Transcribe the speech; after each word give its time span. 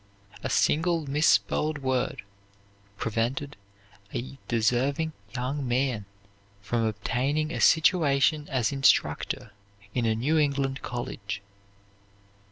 A 0.41 0.49
single 0.49 1.05
misspelled 1.05 1.77
word 1.83 2.23
prevented 2.97 3.55
a 4.11 4.39
deserving 4.47 5.13
young 5.35 5.67
man 5.67 6.05
from 6.59 6.83
obtaining 6.87 7.51
a 7.51 7.61
situation 7.61 8.47
as 8.49 8.71
instructor 8.71 9.51
in 9.93 10.07
a 10.07 10.15
New 10.15 10.39
England 10.39 10.81
college. 10.81 11.43